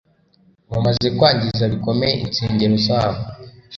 Bamaze 0.71 1.07
kwangiza 1.17 1.63
bikomeye 1.73 2.13
insengero 2.25 2.75
zabo 2.85 3.21